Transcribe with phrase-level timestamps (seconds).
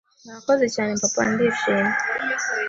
[0.25, 1.93] Murakoze cyane Papa, ndishimye